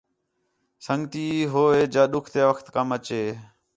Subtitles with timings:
[0.85, 3.21] سَنڳتی ہو ہے جا ݙُکھ تے وقت کَم اَچے